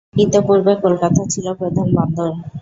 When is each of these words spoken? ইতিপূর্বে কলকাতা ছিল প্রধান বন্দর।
ইতিপূর্বে 0.17 0.73
কলকাতা 0.83 1.21
ছিল 1.33 1.45
প্রধান 1.59 1.87
বন্দর। 1.97 2.29